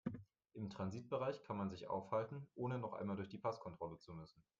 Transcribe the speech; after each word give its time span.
Im 0.53 0.71
Transitbereich 0.71 1.43
kann 1.43 1.57
man 1.57 1.69
sich 1.69 1.87
aufhalten, 1.87 2.47
ohne 2.55 2.79
noch 2.79 2.93
einmal 2.93 3.17
durch 3.17 3.29
die 3.29 3.37
Passkontrolle 3.37 3.99
zu 3.99 4.15
müssen. 4.15 4.43